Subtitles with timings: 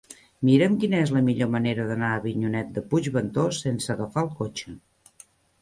[0.47, 4.79] Mira'm quina és la millor manera d'anar a Avinyonet de Puigventós sense agafar el cotxe.